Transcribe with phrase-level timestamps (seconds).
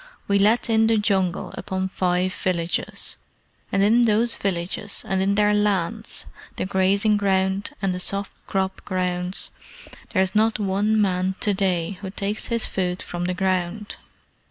[0.27, 3.17] We let in the Jungle upon five villages;
[3.71, 8.81] and in those villages, and in their lands, the grazing ground and the soft crop
[8.83, 9.51] grounds,
[10.11, 13.97] there is not one man to day who takes his food from the ground.